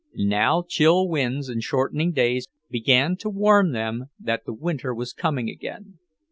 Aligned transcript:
Now 0.15 0.63
chill 0.67 1.07
winds 1.07 1.47
and 1.47 1.61
shortening 1.61 2.11
days 2.11 2.47
began 2.71 3.15
to 3.17 3.29
warn 3.29 3.71
them 3.71 4.05
that 4.19 4.45
the 4.45 4.53
winter 4.53 4.95
was 4.95 5.13
coming 5.13 5.47
again. 5.47 5.99